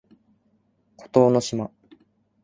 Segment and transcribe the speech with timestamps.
[0.97, 1.69] 孤島の島